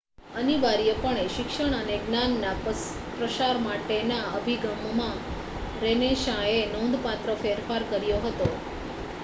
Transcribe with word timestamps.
અનિવાર્યપણે 0.35 1.25
શિક્ષણ 1.29 1.75
અને 1.75 1.97
જ્ઞાનના 1.99 2.53
પ્રસાર 2.63 3.59
માટેના 3.61 4.23
અભિગમમાં 4.33 5.21
રેનેસાંએ 5.81 6.59
નોંધપાત્ર 6.73 7.35
ફેરફાર 7.43 7.85
કર્યો 7.91 8.23
હતો 8.25 8.49